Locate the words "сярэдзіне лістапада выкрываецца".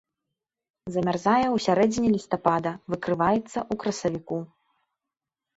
1.65-3.53